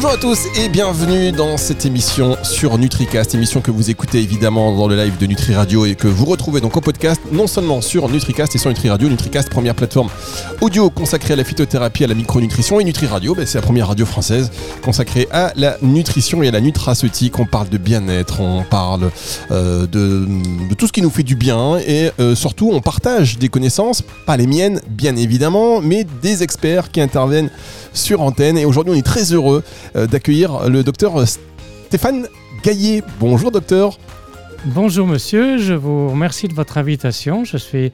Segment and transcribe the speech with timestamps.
[0.00, 4.72] Bonjour à tous et bienvenue dans cette émission sur NutriCast, émission que vous écoutez évidemment
[4.76, 7.80] dans le live de Nutri Radio et que vous retrouvez donc au podcast, non seulement
[7.80, 9.08] sur NutriCast et sur Nutri Radio.
[9.08, 10.08] NutriCast, première plateforme
[10.60, 13.88] audio consacrée à la phytothérapie, à la micronutrition et Nutri Radio, ben, c'est la première
[13.88, 14.52] radio française
[14.84, 17.36] consacrée à la nutrition et à la nutraceutique.
[17.40, 19.10] On parle de bien-être, on parle
[19.50, 20.28] euh, de,
[20.76, 24.36] tout ce qui nous fait du bien et euh, surtout on partage des connaissances, pas
[24.36, 27.50] les miennes bien évidemment, mais des experts qui interviennent
[27.92, 28.56] sur antenne.
[28.56, 29.64] Et aujourd'hui, on est très heureux
[30.06, 32.28] d'accueillir le docteur Stéphane
[32.62, 33.02] Gaillet.
[33.18, 33.98] Bonjour docteur.
[34.66, 37.44] Bonjour monsieur, je vous remercie de votre invitation.
[37.44, 37.92] Je suis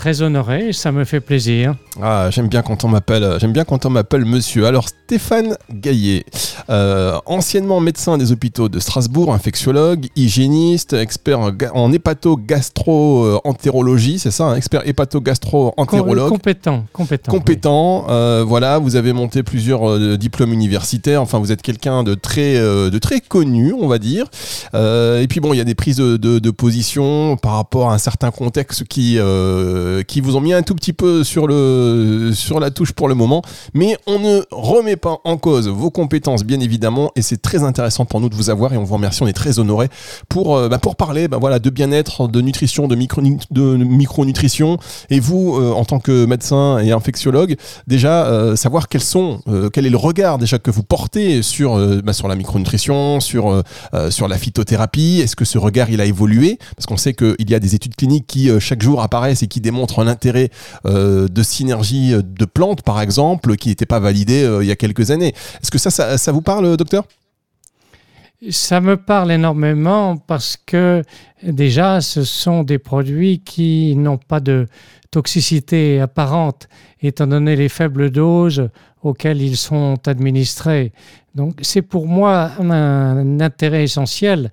[0.00, 1.74] très honoré, ça me fait plaisir.
[2.00, 4.64] Ah, j'aime bien quand on m'appelle, j'aime bien quand on m'appelle monsieur.
[4.64, 6.24] Alors Stéphane Gaillet,
[6.70, 11.40] euh, anciennement médecin des hôpitaux de Strasbourg, infectiologue, hygiéniste, expert
[11.74, 16.30] en hépato-gastro-entérologie, c'est ça, un expert hépato-gastro-entérologue.
[16.30, 17.30] Compétent, compétent.
[17.30, 18.10] Compétent, oui.
[18.10, 22.56] euh, voilà, vous avez monté plusieurs euh, diplômes universitaires, enfin vous êtes quelqu'un de très,
[22.56, 24.24] euh, de très connu, on va dire.
[24.72, 27.90] Euh, et puis bon, il y a des prises de, de, de, position par rapport
[27.90, 29.18] à un certain contexte qui
[30.06, 33.14] qui vous ont mis un tout petit peu sur, le, sur la touche pour le
[33.14, 33.42] moment,
[33.74, 38.04] mais on ne remet pas en cause vos compétences, bien évidemment, et c'est très intéressant
[38.04, 39.88] pour nous de vous avoir, et on vous remercie, on est très honorés
[40.28, 44.78] pour, euh, bah, pour parler bah, voilà, de bien-être, de nutrition, de, micro, de micronutrition,
[45.10, 49.70] et vous, euh, en tant que médecin et infectiologue, déjà euh, savoir quels sont, euh,
[49.70, 53.62] quel est le regard déjà que vous portez sur, euh, bah, sur la micronutrition, sur,
[54.10, 57.54] sur la phytothérapie, est-ce que ce regard il a évolué, parce qu'on sait qu'il y
[57.54, 60.50] a des études cliniques qui chaque jour apparaissent et qui démontrent montre un intérêt
[60.86, 64.76] euh, de synergie de plantes, par exemple, qui n'était pas validé euh, il y a
[64.76, 65.34] quelques années.
[65.62, 67.04] Est-ce que ça, ça, vous parle, docteur?
[68.50, 71.02] Ça me parle énormément parce que
[71.42, 74.66] déjà, ce sont des produits qui n'ont pas de
[75.10, 76.68] toxicité apparente,
[77.02, 78.68] étant donné les faibles doses
[79.02, 80.92] auxquelles ils sont administrés.
[81.34, 84.50] Donc c'est pour moi un intérêt essentiel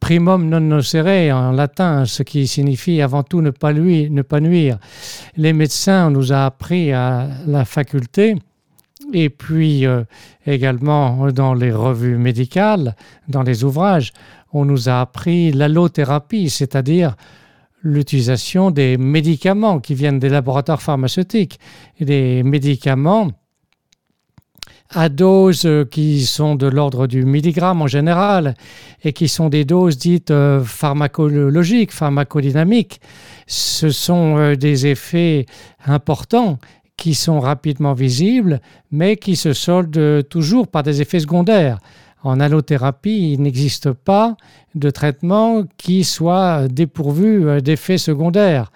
[0.00, 4.40] primum non nocere en latin, ce qui signifie avant tout ne pas, lui, ne pas
[4.40, 4.78] nuire.
[5.36, 8.36] Les médecins, on nous a appris à la faculté,
[9.12, 10.04] et puis euh,
[10.46, 12.94] également dans les revues médicales,
[13.28, 14.12] dans les ouvrages,
[14.52, 17.16] on nous a appris l'allothérapie, c'est-à-dire
[17.82, 21.60] l'utilisation des médicaments qui viennent des laboratoires pharmaceutiques,
[22.00, 23.30] des médicaments
[24.90, 28.54] à doses qui sont de l'ordre du milligramme en général
[29.04, 33.00] et qui sont des doses dites euh, pharmacologiques, pharmacodynamiques.
[33.46, 35.46] Ce sont euh, des effets
[35.86, 36.58] importants
[36.96, 38.60] qui sont rapidement visibles,
[38.90, 41.78] mais qui se soldent toujours par des effets secondaires.
[42.22, 44.36] En allothérapie, il n'existe pas
[44.74, 48.72] de traitement qui soit dépourvu euh, d'effets secondaires.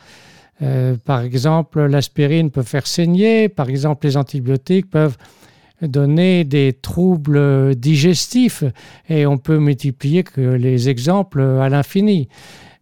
[0.63, 5.17] Euh, par exemple, l'aspirine peut faire saigner, par exemple, les antibiotiques peuvent
[5.83, 8.65] donner des troubles digestifs
[9.09, 12.29] et on peut multiplier les exemples à l'infini.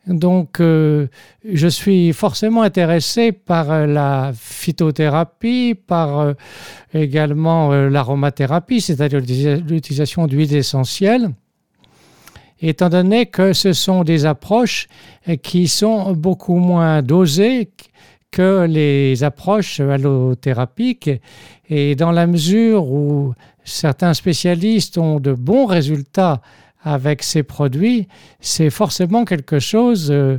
[0.06, 1.08] Donc, euh,
[1.44, 6.32] je suis forcément intéressé par la phytothérapie, par euh,
[6.94, 11.30] également euh, l'aromathérapie, c'est-à-dire l'utilisation d'huiles essentielles,
[12.62, 14.88] étant donné que ce sont des approches
[15.42, 17.70] qui sont beaucoup moins dosées
[18.30, 21.10] que les approches allothérapiques
[21.68, 26.40] et dans la mesure où certains spécialistes ont de bons résultats
[26.82, 28.08] avec ces produits,
[28.40, 30.38] c'est forcément quelque chose euh,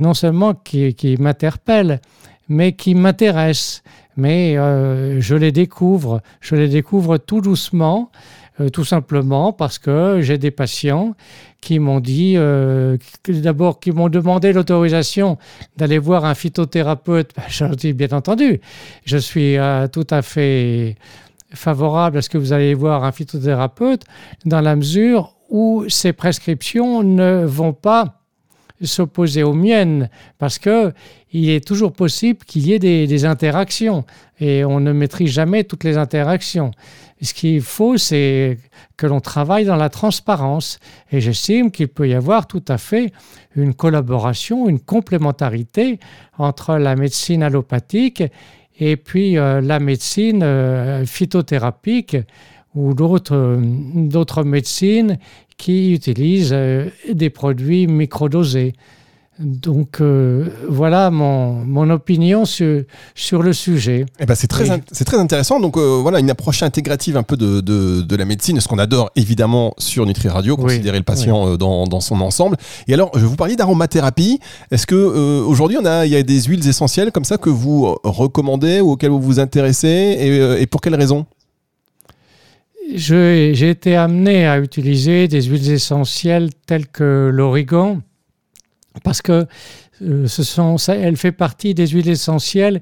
[0.00, 2.00] non seulement qui, m'interpelle,
[2.48, 3.82] mais qui m'intéresse.
[4.16, 8.10] Mais euh, je les découvre, je les découvre tout doucement,
[8.60, 11.14] euh, tout simplement parce que j'ai des patients
[11.60, 12.96] qui m'ont dit, euh,
[13.28, 15.38] d'abord, qui m'ont demandé l'autorisation
[15.76, 17.32] d'aller voir un phytothérapeute.
[17.36, 18.60] Ben, je leur dis, bien entendu,
[19.04, 20.96] je suis euh, tout à fait
[21.52, 24.04] favorable à ce que vous allez voir un phytothérapeute
[24.44, 28.17] dans la mesure où ces prescriptions ne vont pas
[28.86, 30.08] s'opposer aux miennes
[30.38, 30.92] parce que
[31.32, 34.04] il est toujours possible qu'il y ait des, interactions
[34.40, 36.70] et on ne maîtrise jamais toutes les interactions.
[37.20, 38.58] Ce qu'il faut, c'est
[38.96, 40.78] que l'on travaille dans la transparence
[41.12, 43.12] et j'estime qu'il peut y avoir tout à fait
[43.56, 45.98] une collaboration, une complémentarité
[46.38, 48.22] entre la médecine allopathique
[48.78, 52.16] et puis euh, la médecine euh, phytothérapique
[52.74, 55.18] ou d'autres médecines
[55.56, 58.74] qui utilisent euh, des produits microdosés.
[59.38, 62.82] Donc euh, voilà mon, mon, opinion sur,
[63.14, 64.04] sur le sujet.
[64.18, 65.60] Eh ben c'est très, c'est très intéressant.
[65.60, 68.78] Donc euh, voilà une approche intégrative un peu de, de, de la médecine, ce qu'on
[68.78, 71.58] adore évidemment sur Nutri Radio, considérer le patient oui.
[71.58, 72.56] dans, dans, son ensemble.
[72.88, 74.40] Et alors, je vous parlais d'aromathérapie.
[74.72, 77.50] Est-ce que euh, aujourd'hui on a, il y a des huiles essentielles comme ça que
[77.50, 81.26] vous recommandez ou auxquelles vous vous intéressez et, et pour quelles raisons?
[82.94, 88.00] J'ai été amené à utiliser des huiles essentielles telles que l'origan
[89.04, 89.46] parce que
[90.02, 92.80] euh, ce sont, elle fait partie des huiles essentielles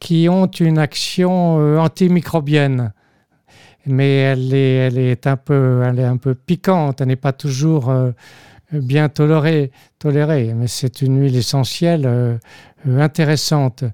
[0.00, 2.92] qui ont une action euh, antimicrobienne.
[3.86, 7.34] Mais elle est, elle, est un peu, elle est un peu piquante, elle n'est pas
[7.34, 8.12] toujours euh,
[8.72, 10.54] bien tolérée, tolérée.
[10.54, 12.40] mais c'est une huile essentielle
[12.86, 13.84] intéressante.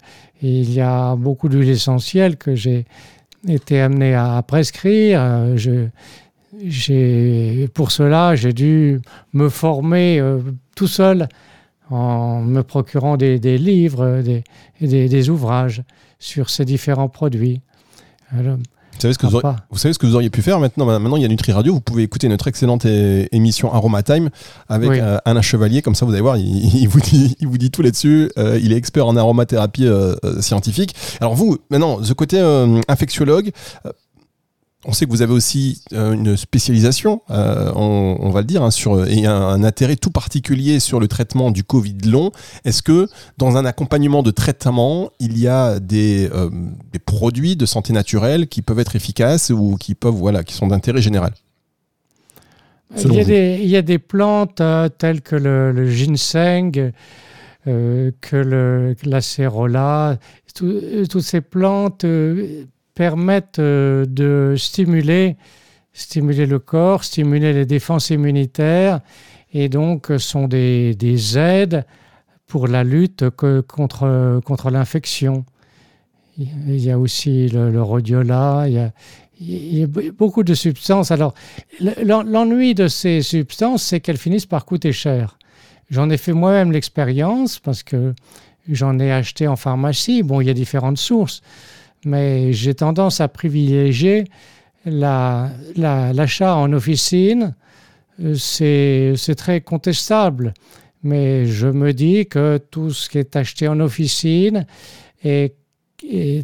[0.43, 2.87] il y a beaucoup d'huiles essentielles que j'ai
[3.49, 5.57] été amené à prescrire.
[5.57, 5.89] Je,
[7.69, 9.01] pour cela, j'ai dû
[9.33, 10.23] me former
[10.77, 11.29] tout seul
[11.91, 14.45] en me procurant des, livres, des,
[14.81, 15.83] des, ouvrages
[16.19, 17.61] sur ces différents produits.
[19.01, 21.25] Savez ce que vous, savez ce que vous auriez pu faire maintenant Maintenant, il y
[21.25, 21.75] a Nutri Radio.
[21.75, 24.31] Vous pouvez écouter notre excellente émission Aroma Time
[24.69, 25.83] avec euh, Alain Chevalier.
[25.83, 28.31] Comme ça, vous allez voir, il, vous, dit, il vous dit tout là-dessus.
[28.39, 30.95] Euh, il est expert en aromathérapie euh, scientifique.
[31.21, 32.41] Alors, vous, maintenant, ce côté
[32.89, 33.51] infectiologue,
[34.87, 38.71] on sait que vous avez aussi euh, une spécialisation, euh, on, va le dire, hein,
[38.71, 42.33] sur, et un, intérêt tout particulier sur le traitement du Covid long.
[42.65, 43.07] Est-ce que
[43.37, 46.49] dans un accompagnement de traitement, il y a des, euh,
[47.05, 51.03] produits de santé naturelle qui peuvent être efficaces ou qui peuvent, voilà, qui sont d'intérêt
[51.03, 51.33] général?
[52.97, 54.61] Il y, a des, il y, a des, plantes
[54.99, 56.93] telles que le, ginseng,
[57.65, 60.19] que le, l'acérola,
[60.55, 62.05] toutes ces plantes
[63.01, 65.39] permettent euh, de stimuler,
[65.95, 69.01] stimuler le corps, stimuler les défenses immunitaires
[69.55, 71.87] et donc euh, sont des, des aides
[72.47, 75.47] pour la lutte contre, contre l'infection.
[76.37, 78.93] Il y a aussi le, rhodiola, il y a,
[79.41, 81.11] il y a beaucoup de substances.
[81.11, 81.33] Alors,
[81.81, 85.39] l'ennui de ces substances, c'est qu'elles finissent par coûter cher.
[85.89, 88.15] J'en ai fait moi-même l'expérience parce que
[88.69, 90.23] j'en ai acheté en pharmacie.
[90.23, 91.41] Bon, il y a différentes sources
[92.05, 94.25] mais j'ai tendance à privilégier
[94.85, 97.55] l'achat en officine.
[98.21, 98.35] Euh,
[99.17, 100.55] c'est très contestable,
[101.03, 104.67] mais je me dis que tout ce qui est acheté en officine
[105.25, 105.55] et,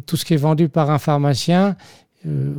[0.05, 1.75] tout ce qui est vendu par un pharmacien
[2.27, 2.53] euh,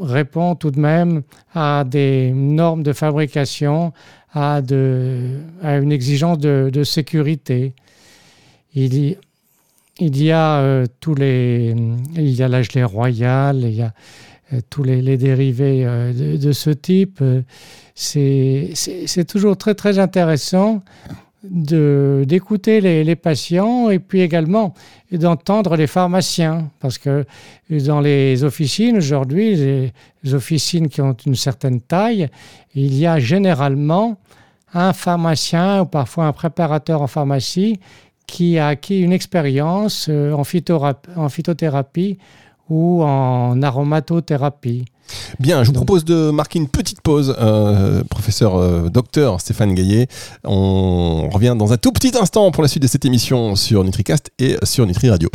[0.00, 1.22] répond tout de même
[1.52, 3.92] à des normes de fabrication,
[4.32, 7.74] à, une exigence de, sécurité.
[8.74, 9.16] Il,
[9.98, 11.74] il y a euh, tous les,
[12.16, 13.92] il y a il y a
[14.52, 17.22] euh, tous les, dérivés euh, de, ce type.
[17.94, 20.82] C'est toujours très très intéressant
[21.44, 24.72] d'écouter les, patients et puis également
[25.12, 27.26] d'entendre les pharmaciens parce que
[27.68, 29.92] dans les officines aujourd'hui,
[30.22, 32.28] les officines qui ont une certaine taille,
[32.74, 34.18] il y a généralement
[34.72, 37.78] un pharmacien ou parfois un préparateur en pharmacie
[38.26, 40.42] qui a acquis une expérience euh, en,
[41.16, 42.18] en phytothérapie
[42.70, 44.84] ou en aromatothérapie.
[45.38, 50.08] Bien, je vous propose de marquer une petite pause, euh, professeur euh, docteur Stéphane Gaillet.
[50.44, 54.30] On revient dans un tout petit instant pour la suite de cette émission sur NutriCast
[54.38, 55.28] et sur Nutri Radio.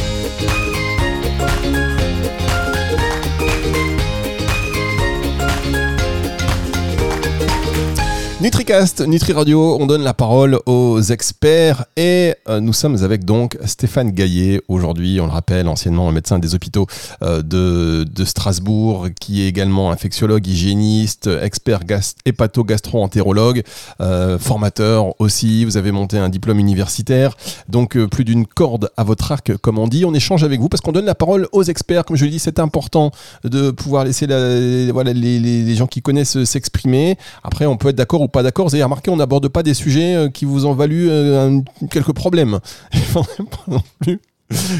[8.41, 13.57] NutriCast, Nutri Radio, on donne la parole aux experts et euh, nous sommes avec donc
[13.65, 16.87] Stéphane Gaillet aujourd'hui, on le rappelle, anciennement médecin des hôpitaux
[17.21, 21.81] euh, de, de, Strasbourg, qui est également infectiologue, hygiéniste, expert
[22.23, 23.61] hépato-gastro-entérologue,
[23.99, 25.65] euh, formateur aussi.
[25.65, 27.35] Vous avez monté un diplôme universitaire,
[27.67, 30.05] donc plus d'une corde à votre arc, comme on dit.
[30.05, 32.05] On échange avec vous parce qu'on donne la parole aux experts.
[32.05, 33.11] Comme je le dis, c'est important
[33.43, 37.17] de pouvoir laisser les, les gens qui connaissent s'exprimer.
[37.43, 38.67] Après, on peut être d'accord ou pas d'accord.
[38.67, 41.59] Vous avez remarqué, on n'aborde pas des sujets euh, qui vous ont valu euh,
[41.89, 42.59] quelques problèmes.
[43.67, 44.19] non plus.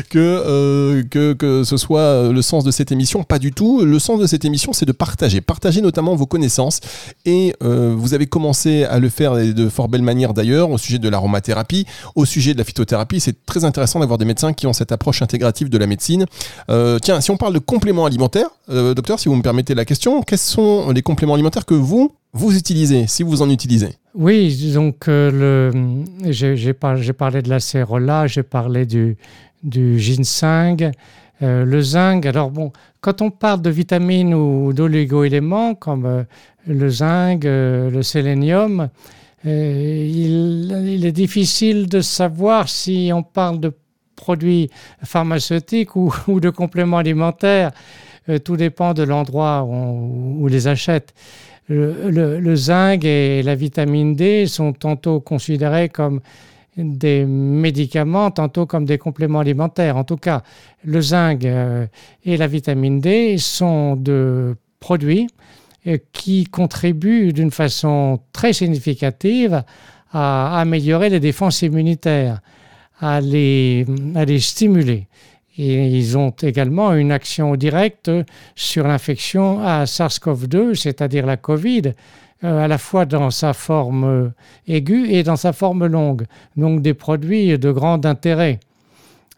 [0.10, 3.24] que, euh, que, que ce soit le sens de cette émission.
[3.24, 3.86] Pas du tout.
[3.86, 5.41] Le sens de cette émission, c'est de partager.
[5.41, 6.79] Partager notamment vos connaissances.
[7.25, 11.08] Et vous avez commencé à le faire de fort belle manière d'ailleurs au sujet de
[11.08, 13.20] l'aromathérapie, au sujet de la phytothérapie.
[13.20, 16.25] C'est très intéressant d'avoir des médecins qui ont cette approche intégrative de la médecine.
[17.03, 20.39] tiens, si on parle de compléments alimentaires, docteur, si vous me permettez la question, quels
[20.39, 25.72] sont les compléments alimentaires que vous, vous utilisez, si vous en utilisez Oui, donc euh,
[26.30, 29.18] j'ai parlé de la cérola, j'ai parlé du,
[29.64, 30.92] ginseng,
[31.42, 32.28] euh, le zinc.
[32.28, 32.72] Alors bon,
[33.02, 36.24] quand on parle de vitamines ou d'oligo-éléments comme euh,
[36.68, 38.90] le zinc, le sélénium,
[39.44, 43.74] il, est difficile de savoir si on parle de
[44.16, 44.70] produits
[45.04, 47.72] pharmaceutiques ou, de compléments alimentaires.
[48.44, 51.16] tout dépend de l'endroit où, où on les achète
[51.70, 56.20] le, zinc et la vitamine D sont tantôt considérés comme
[56.78, 59.98] des médicaments, tantôt comme des compléments alimentaires.
[59.98, 60.44] En tout cas,
[60.84, 61.86] le zinc euh,
[62.26, 65.28] et la vitamine D sont de produits
[66.14, 69.64] qui contribuent d'une façon très significative
[70.12, 72.42] à améliorer les défenses immunitaires,
[73.00, 73.86] à les
[74.40, 75.08] stimuler.
[75.62, 78.10] Et ils ont également une action directe
[78.56, 81.92] sur l'infection à SARS-CoV-2, c'est-à-dire la Covid,
[82.46, 84.32] euh, à la fois dans sa forme
[84.70, 86.24] aiguë et dans sa forme longue.
[86.56, 88.62] Donc des produits de grand intérêt.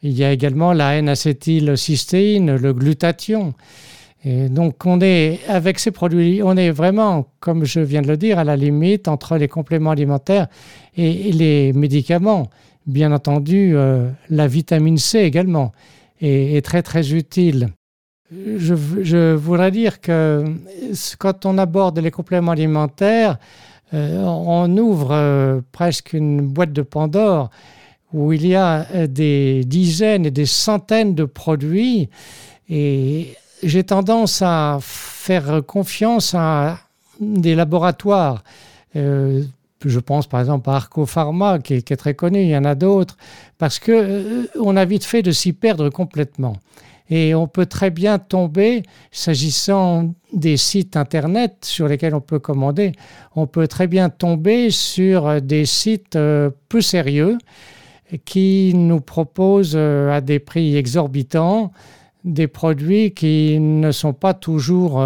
[0.04, 3.56] Il y a également la N-acétylcystéine, le glutathion.
[4.24, 8.18] Et donc on est avec ces produits, on est vraiment, comme je viens de le
[8.18, 10.46] dire, à la limite entre les compléments alimentaires
[10.96, 12.51] et, les médicaments.
[12.86, 15.72] Bien entendu, euh, la vitamine C également
[16.22, 17.70] est, très très utile.
[18.32, 20.46] Je, voudrais dire que
[21.20, 23.38] quand on aborde les compléments alimentaires,
[23.94, 27.50] euh, on ouvre euh, presque une boîte de Pandore
[28.13, 32.10] où il y a des dizaines et des centaines de produits
[32.70, 36.80] et j'ai tendance à faire confiance à
[37.20, 38.44] des laboratoires.
[38.96, 39.44] Euh,
[39.90, 42.76] je pense par exemple à Arco Pharma, qui est, très connu, il y en a
[42.76, 43.18] d'autres,
[43.58, 46.58] parce qu'on euh, a vite fait de s'y perdre complètement.
[47.10, 52.94] Et on peut très bien tomber, s'agissant des sites Internet sur lesquels on peut commander,
[53.36, 57.38] on peut très bien tomber sur des sites euh, peu sérieux
[58.26, 61.72] qui nous proposent à des prix exorbitants
[62.24, 65.04] des produits qui ne sont pas toujours,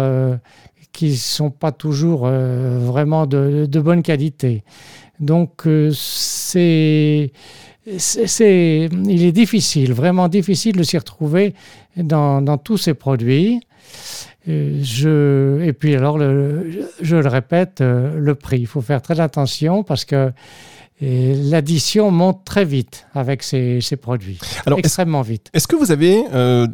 [0.96, 4.62] euh, qui sont pas toujours euh, vraiment de, bonne qualité.
[5.20, 7.32] Donc euh, c'est,
[7.98, 11.54] c'est, il est difficile, vraiment difficile de s'y retrouver
[11.96, 13.60] dans, dans, tous ces produits.
[14.46, 18.60] Je, et puis alors, je le répète, le prix.
[18.60, 20.30] Il faut faire très attention parce que
[21.00, 25.50] l'addition monte très vite avec ces, produits, Alors, extrêmement vite.
[25.52, 26.66] Est-ce que vous avez, euh,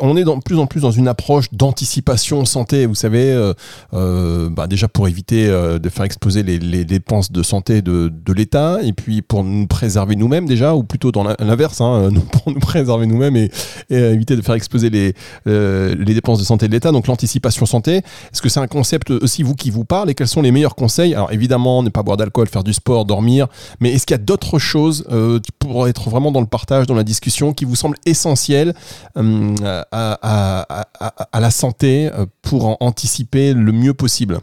[0.00, 3.54] on est de plus en plus dans une approche d'anticipation santé, vous savez, euh,
[3.94, 8.92] euh, bah, déjà pour éviter de faire exploser les, dépenses de santé de, l'État, et
[8.92, 13.36] puis pour nous préserver nous-mêmes déjà, ou plutôt dans l'inverse, hein, pour nous préserver nous-mêmes
[13.36, 13.50] et,
[13.90, 15.14] éviter de faire exploser les,
[15.46, 16.92] les dépenses de santé de l'État.
[16.92, 20.28] Donc l'anticipation santé, est-ce que c'est un concept aussi vous qui vous parle, et quels
[20.28, 21.14] sont les meilleurs conseils?
[21.14, 23.48] Alors évidemment, ne pas boire d'alcool, faire du sport, dormir,
[23.78, 26.94] mais est-ce qu'il y a d'autres choses euh, pour être vraiment dans le partage, dans
[26.94, 28.74] la discussion, qui vous semblent essentielles
[29.16, 29.54] euh,
[29.92, 34.40] à, la santé euh, pour anticiper le mieux possible?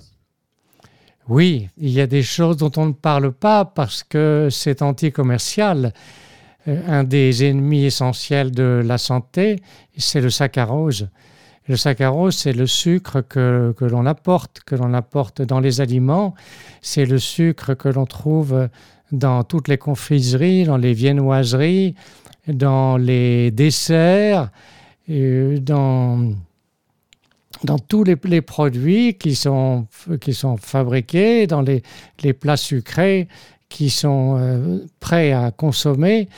[1.28, 5.94] Oui, il y a des choses dont on ne parle pas parce que c'est anti-commercial.
[6.66, 9.62] Un des ennemis essentiels de la santé,
[9.98, 11.10] c'est le saccharose.
[11.68, 16.34] Le saccharose, c'est le sucre que l'on apporte, que l'on apporte dans les aliments.
[16.82, 18.70] C'est le sucre que l'on trouve
[19.12, 21.96] dans toutes les confiseries, dans les viennoiseries,
[22.48, 24.50] dans les desserts,
[25.08, 26.34] dans,
[27.64, 29.88] dans tous les, produits qui sont,
[30.20, 31.84] qui sont fabriqués, dans les,
[32.24, 33.28] les plats sucrés
[33.70, 36.30] qui sont euh, prêts à consommer.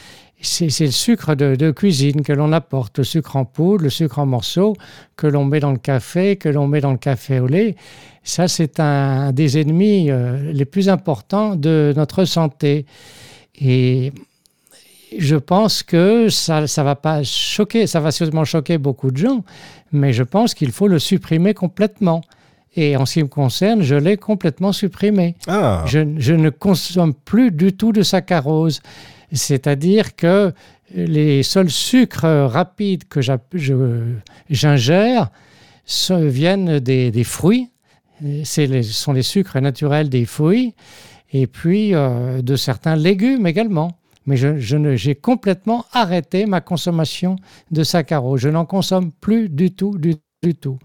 [0.42, 4.20] C'est le sucre de, de, cuisine que l'on apporte, le sucre en poudre, le sucre
[4.20, 4.76] en morceaux,
[5.18, 7.76] que l'on met dans le café, que l'on met dans le café au lait.
[8.24, 12.86] Ça, c'est un des ennemis euh, les plus importants de notre santé.
[13.60, 14.14] Et
[15.18, 19.44] je pense que ça ne va pas choquer, ça va sûrement choquer beaucoup de gens,
[19.92, 22.22] mais je pense qu'il faut le supprimer complètement.
[22.76, 25.36] Et en ce qui me concerne, je l'ai complètement supprimé.
[25.48, 25.84] Ah.
[25.88, 28.82] Je, ne consomme plus du tout de saccharose.
[29.32, 30.54] C'est-à-dire que
[30.94, 33.22] les seuls sucres rapides que
[34.50, 35.30] j'ingère
[36.10, 37.70] viennent des fruits,
[38.22, 40.74] ce sont les sucres naturels des fruits
[41.32, 43.92] et puis euh, de certains légumes également.
[44.26, 47.38] Mais j'ai complètement arrêté ma consommation
[47.72, 48.42] de saccharose.
[48.42, 50.18] Je n'en consomme plus du tout, du,
[50.54, 50.78] tout.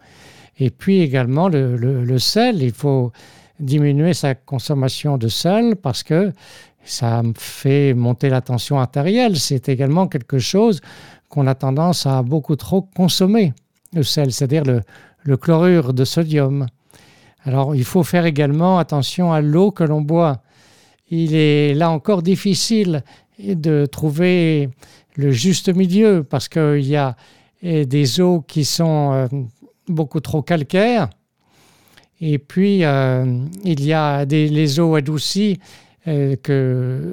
[0.58, 3.12] Et puis également le, sel, il faut
[3.60, 6.32] diminuer sa consommation de sel parce que
[6.84, 9.38] ça me fait monter la tension artérielle.
[9.38, 10.80] C'est également quelque chose
[11.28, 13.52] qu'on a tendance à beaucoup trop consommer,
[13.92, 14.64] le sel, c'est-à-dire
[15.22, 16.66] le chlorure de sodium.
[17.44, 20.42] Alors, il faut faire également attention à l'eau que l'on boit.
[21.10, 23.02] Il est là encore difficile
[23.38, 24.70] de trouver
[25.16, 27.16] le juste milieu parce qu'il y a
[27.62, 29.26] des eaux qui sont euh,
[29.88, 31.08] beaucoup trop calcaires
[32.20, 35.58] et puis euh, il y a les eaux adoucies
[36.06, 37.12] euh,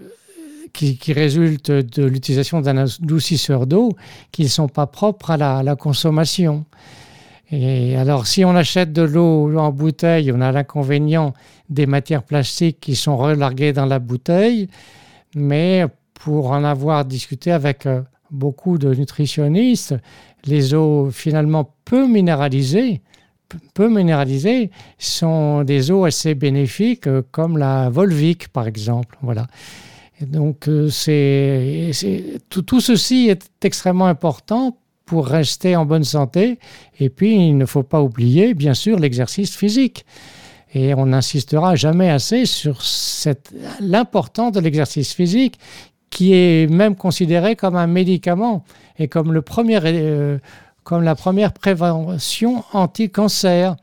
[0.73, 3.93] qui, résultent de l'utilisation d'un adoucisseur d'eau
[4.31, 6.65] qui ne sont pas propres à la consommation.
[7.51, 11.33] Et alors, si on achète de l'eau en bouteille, on a l'inconvénient
[11.69, 14.69] des matières plastiques qui sont relarguées dans la bouteille.
[15.35, 19.95] Mais pour en avoir discuté avec euh, beaucoup de nutritionnistes,
[20.45, 23.01] les eaux finalement peu minéralisées
[23.73, 29.17] peu minéralisées sont des eaux assez bénéfiques, comme la Volvic par exemple.
[29.21, 29.47] Voilà.
[30.21, 31.91] donc c'est,
[32.49, 34.77] tout, tout, ceci est extrêmement important
[35.11, 36.57] pour rester en bonne santé.
[36.97, 40.05] Et puis, il ne faut pas oublier, bien sûr, l'exercice physique.
[40.73, 42.81] Et on n'insistera jamais assez sur
[43.81, 45.59] l'importance de l'exercice physique,
[46.09, 48.63] qui est même considéré comme un médicament
[48.99, 50.37] et comme, le premier, euh,
[50.91, 53.77] comme la première prévention anti-cancer.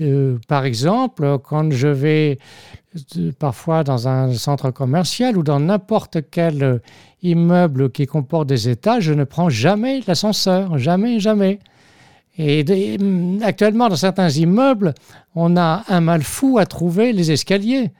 [0.00, 2.38] Euh, par exemple, quand je vais
[3.18, 6.80] euh, parfois dans un centre commercial ou dans n'importe quel
[7.22, 11.58] immeuble qui comporte des étages, je ne prends jamais l'ascenseur, jamais, jamais.
[12.38, 12.64] Et
[13.42, 14.94] actuellement, dans certains immeubles,
[15.34, 17.90] on a un mal fou à trouver les escaliers.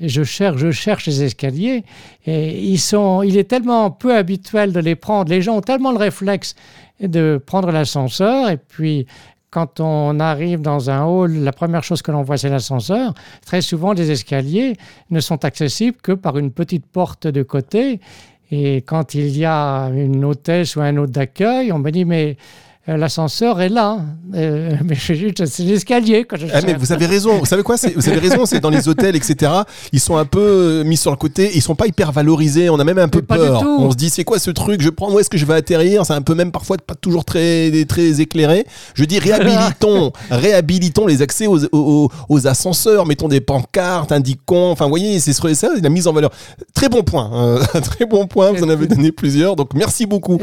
[0.00, 1.84] Je cherche, je cherche les escaliers,
[2.24, 5.30] et ils sont, il est tellement peu habituel de les prendre.
[5.30, 6.56] Les gens ont tellement le réflexe
[7.00, 9.06] de prendre l'ascenseur, et puis
[9.50, 13.14] quand on arrive dans un hall, la première chose que l'on voit, c'est l'ascenseur.
[13.46, 14.74] Très souvent, les escaliers
[15.10, 18.00] ne sont accessibles que par une petite porte de côté.
[18.50, 22.36] Et quand il y a une hôtesse ou un hôte d'accueil, on me dit mais
[22.86, 23.98] l'ascenseur est là,
[24.34, 25.14] euh, mais c'est
[25.62, 27.38] l'escalier que je ah, mais vous avez raison.
[27.38, 28.44] Vous savez quoi Vous avez raison.
[28.44, 29.50] C'est dans les hôtels, etc.
[29.92, 31.50] Ils sont un peu euh, mis sur le côté.
[31.54, 32.68] Ils sont pas hyper valorisés.
[32.68, 33.62] On a même un peu peur.
[33.62, 34.82] On se dit c'est quoi ce truc?
[34.82, 36.04] Je prends où est-ce que je vais atterrir?
[36.04, 38.66] C'est un peu même parfois pas toujours très très éclairé.
[38.94, 43.06] Je dis réhabilitons, réhabilitons les accès aux, aux, ascenseurs.
[43.06, 44.70] Mettons des pancartes indiquons.
[44.72, 46.30] Enfin, vous voyez, c'est ça la mise en valeur.
[46.74, 47.60] Très bon point.
[47.82, 48.52] très bon point.
[48.52, 49.56] Vous en avez donné plusieurs.
[49.56, 50.38] Donc merci beaucoup.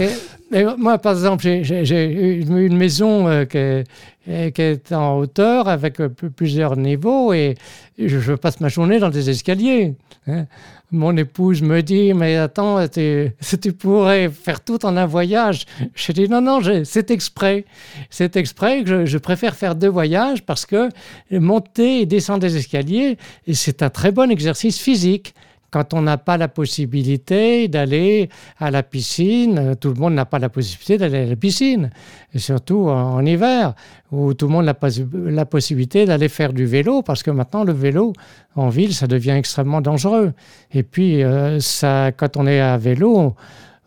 [0.52, 6.78] Mais moi, par exemple, j'ai une maison euh, qui, est, en hauteur avec euh, plusieurs
[6.78, 7.56] niveaux et
[7.98, 9.96] je, passe ma journée dans des escaliers.
[10.28, 10.46] Hein.
[10.92, 15.66] Mon épouse me dit, mais attends, tu, tu pourrais faire tout en un voyage.
[15.96, 17.66] Je dis, non, non, c'est exprès.
[18.10, 20.90] C'est exprès je, préfère faire deux voyages parce que
[21.32, 23.18] monter et descendre des escaliers,
[23.54, 25.34] c'est un très bon exercice physique
[25.72, 28.30] quand on n'a pas la possibilité d'aller
[28.60, 31.90] à la piscine, euh, tout le monde n'a pas la possibilité d'aller à la piscine,
[32.34, 33.74] et surtout en, hiver,
[34.12, 37.64] où tout le monde n'a pas la possibilité d'aller faire du vélo, parce que maintenant
[37.64, 38.12] le vélo
[38.56, 40.34] en ville, ça devient extrêmement dangereux.
[40.74, 43.34] Et puis, euh, ça, quand on est à vélo,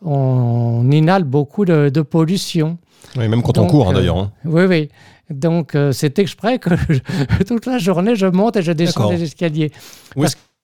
[0.02, 2.78] on, inhale beaucoup de, pollution.
[3.16, 4.18] Oui, même quand on court, hein, euh, d'ailleurs.
[4.18, 4.32] Hein.
[4.46, 4.88] Oui, oui.
[5.28, 6.70] Donc, c'est exprès que
[7.46, 9.70] toute la journée, je monte et je descends les escaliers.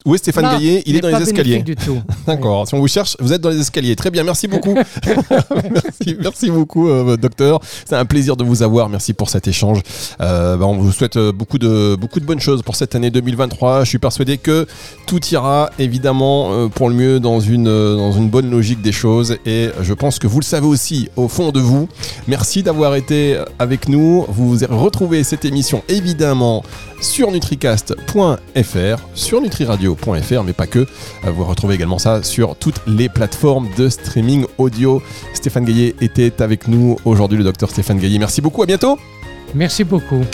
[0.06, 1.62] Où est Stéphane Gaillet Il est dans les escaliers.
[1.62, 2.00] du tout.
[2.26, 2.66] D'accord.
[2.66, 3.94] Si on vous cherche, vous êtes dans les escaliers.
[3.96, 4.24] Très bien.
[4.24, 4.74] Merci beaucoup.
[4.74, 7.60] merci, merci, beaucoup, euh, docteur.
[7.84, 8.88] C'est un plaisir de vous avoir.
[8.88, 9.82] Merci pour cet échange.
[10.22, 13.10] Euh, bah, on vous souhaite euh, beaucoup de, beaucoup de bonnes choses pour cette année
[13.10, 13.84] 2023.
[13.84, 14.66] Je suis persuadé que
[15.06, 19.36] tout ira évidemment euh, pour le mieux dans une, dans une bonne logique des choses.
[19.44, 21.88] Et je pense que vous le savez aussi au fond de vous.
[22.26, 24.24] Merci d'avoir été avec nous.
[24.28, 26.62] Vous retrouvez cette émission évidemment
[27.00, 29.40] sur nutricast.fr, sur
[29.90, 30.80] nutriradio.fr, mais pas que.
[30.80, 35.02] Euh, vous retrouvez également ça sur toutes les plateformes de streaming audio.
[35.34, 38.18] Stéphane Gaillet était avec nous aujourd'hui, le docteur Stéphane Gaillet.
[38.18, 38.98] Merci beaucoup, à bientôt.
[39.54, 40.24] Merci beaucoup.